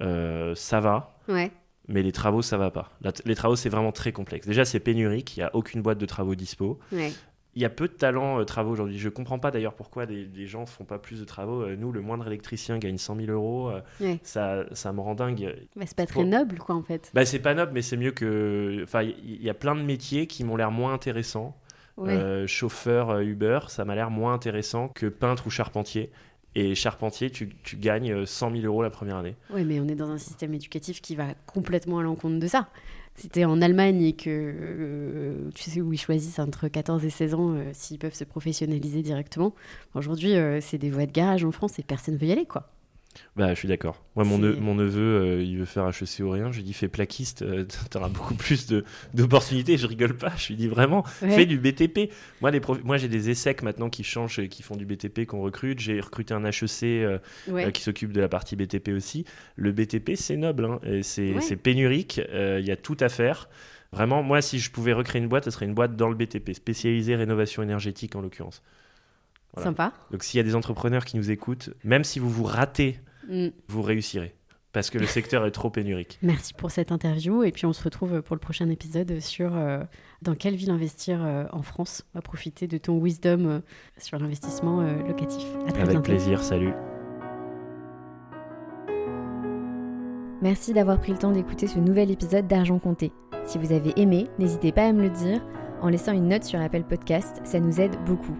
[0.02, 1.18] euh, ça va.
[1.28, 1.52] Ouais.
[1.88, 2.92] Mais les travaux, ça va pas.
[3.02, 4.46] La- les travaux, c'est vraiment très complexe.
[4.48, 5.38] Déjà, c'est pénurique.
[5.38, 6.80] Il n'y a aucune boîte de travaux dispo.
[6.92, 7.12] Ouais.
[7.56, 9.00] Il y a peu de talents euh, travaux aujourd'hui.
[9.00, 11.62] Je comprends pas d'ailleurs pourquoi des, des gens font pas plus de travaux.
[11.63, 13.70] Euh, nous, le moindre électricien gagne 100 000 euros.
[13.70, 14.20] Euh, Ouais.
[14.22, 15.56] Ça, ça me rend dingue.
[15.76, 17.10] Bah, c'est pas très noble, quoi, en fait.
[17.13, 18.82] Bah, c'est pas noble, mais c'est mieux que.
[18.84, 21.58] Enfin, il y, a plein de métiers qui m'ont l'air moins intéressants.
[21.96, 22.12] Ouais.
[22.12, 26.12] Euh, chauffeur euh, Uber, ça m'a l'air moins intéressant que peintre ou charpentier.
[26.60, 29.36] Et charpentier, tu, gagnes euh, 100 000 euros la première année.
[29.54, 32.67] Ouais, mais on est dans un système éducatif qui va complètement à l'encontre de ça.
[33.32, 37.34] T'es en Allemagne et que euh, tu sais où ils choisissent entre 14 et 16
[37.34, 39.56] ans euh, s'ils peuvent se professionnaliser directement,
[39.96, 42.70] aujourd'hui euh, c'est des voies de garage en France et personne veut y aller quoi.
[43.36, 44.03] Bah, je suis d'accord.
[44.15, 46.51] Moi, mon, ne- mon neveu, euh, il veut faire HEC ou rien.
[46.51, 48.67] Je lui dis, fais plaquiste, euh, t'auras beaucoup plus
[49.13, 49.77] d'opportunités.
[49.77, 50.32] Je rigole pas.
[50.38, 51.30] Je lui dis vraiment, Ouais.
[51.30, 52.12] fais du BTP.
[52.41, 55.25] Moi, les prof- Moi j'ai des ESSEC maintenant qui changent et qui font du BTP,
[55.25, 55.80] qu'on recrute.
[55.80, 57.65] J'ai recruté un HEC euh, Ouais.
[57.65, 59.25] euh, qui s'occupe de la partie BTP aussi.
[59.56, 60.65] Le BTP, c'est noble.
[60.65, 61.56] hein, c'est Ouais.
[61.56, 62.21] pénurique.
[62.34, 63.49] Il y a tout à faire.
[63.93, 66.53] Vraiment, moi, si je pouvais recréer une boîte, ce serait une boîte dans le BTP,
[66.53, 68.62] spécialisée rénovation énergétique en l'occurrence.
[69.53, 69.69] Voilà.
[69.69, 69.93] Sympa.
[70.12, 73.48] Donc, s'il y a des entrepreneurs qui nous écoutent, même si vous vous ratez Mm.
[73.68, 74.34] vous réussirez.
[74.74, 76.20] Parce que le secteur est trop pénurique.
[76.24, 79.80] Merci pour cette interview et puis on se retrouve pour le prochain épisode sur euh,
[80.22, 82.04] dans quelle ville investir euh, en France.
[82.13, 83.60] On va profiter de ton wisdom euh,
[83.98, 85.44] sur l'investissement euh, locatif.
[85.68, 86.04] À très Avec bientôt.
[86.04, 86.74] plaisir, salut.
[90.42, 93.12] Merci d'avoir pris le temps d'écouter ce nouvel épisode d'Argent Compté.
[93.46, 95.42] Si vous avez aimé, n'hésitez pas à me le dire
[95.82, 98.36] en laissant une note sur Apple Podcast, ça nous aide beaucoup.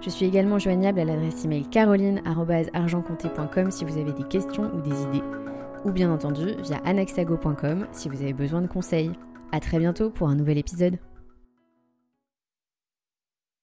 [0.00, 5.02] Je suis également joignable à l'adresse email caroline.argentcompté.com si vous avez des questions ou des
[5.02, 5.22] idées,
[5.84, 9.12] ou bien entendu via anaxago.com si vous avez besoin de conseils.
[9.52, 10.98] A très bientôt pour un nouvel épisode.